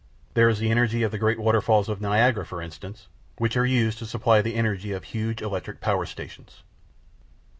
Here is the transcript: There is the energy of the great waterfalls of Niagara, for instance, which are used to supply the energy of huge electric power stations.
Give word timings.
There 0.33 0.49
is 0.49 0.57
the 0.57 0.71
energy 0.71 1.03
of 1.03 1.11
the 1.11 1.19
great 1.19 1.37
waterfalls 1.37 1.87
of 1.87 2.01
Niagara, 2.01 2.43
for 2.43 2.59
instance, 2.59 3.07
which 3.37 3.55
are 3.55 3.67
used 3.67 3.99
to 3.99 4.07
supply 4.07 4.41
the 4.41 4.55
energy 4.55 4.93
of 4.93 5.03
huge 5.03 5.43
electric 5.43 5.79
power 5.79 6.07
stations. 6.07 6.63